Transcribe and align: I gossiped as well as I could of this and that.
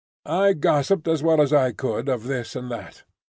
I 0.25 0.53
gossiped 0.53 1.07
as 1.07 1.21
well 1.21 1.39
as 1.39 1.53
I 1.53 1.73
could 1.73 2.09
of 2.09 2.23
this 2.23 2.55
and 2.55 2.71
that. 2.71 3.03